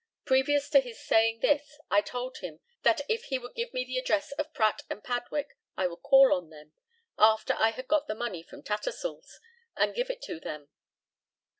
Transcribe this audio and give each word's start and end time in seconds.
Previous 0.25 0.67
to 0.71 0.79
his 0.79 0.99
saying 0.99 1.41
this, 1.41 1.77
I 1.91 2.01
told 2.01 2.39
him 2.39 2.59
that 2.81 3.01
if 3.07 3.25
he 3.25 3.37
would 3.37 3.53
give 3.53 3.71
me 3.71 3.85
the 3.85 3.99
address 3.99 4.31
of 4.31 4.51
Pratt 4.51 4.81
and 4.89 5.03
Padwick, 5.03 5.55
I 5.77 5.85
would 5.85 6.01
call 6.01 6.33
on 6.33 6.49
them, 6.49 6.73
after 7.19 7.53
I 7.55 7.69
had 7.69 7.87
got 7.87 8.07
the 8.07 8.15
money 8.15 8.41
from 8.41 8.63
Tattersall's, 8.63 9.39
and 9.75 9.93
give 9.93 10.09
it 10.09 10.23
to 10.23 10.39
them. 10.39 10.69